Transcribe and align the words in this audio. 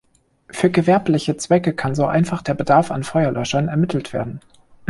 Für 0.49 0.71
gewerbliche 0.71 1.37
Zwecke 1.37 1.73
kann 1.75 1.93
so 1.93 2.07
einfach 2.07 2.41
der 2.41 2.55
Bedarf 2.55 2.89
an 2.89 3.03
Feuerlöschern 3.03 3.67
ermittelt 3.67 4.13
werden. 4.13 4.39